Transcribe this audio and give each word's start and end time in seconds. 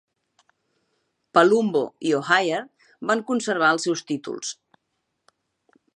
Palumbo 1.37 1.83
i 2.11 2.15
O'Haire 2.21 2.63
van 3.11 3.23
conservar 3.31 3.69
els 3.77 3.89
seus 3.89 4.05
títols. 4.13 4.55